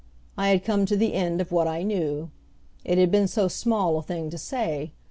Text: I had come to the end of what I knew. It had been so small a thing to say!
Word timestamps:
I 0.35 0.49
had 0.49 0.63
come 0.65 0.87
to 0.87 0.97
the 0.97 1.13
end 1.13 1.41
of 1.41 1.51
what 1.51 1.67
I 1.67 1.83
knew. 1.83 2.31
It 2.83 2.97
had 2.97 3.11
been 3.11 3.27
so 3.27 3.47
small 3.47 3.99
a 3.99 4.01
thing 4.01 4.31
to 4.31 4.37
say! 4.39 4.93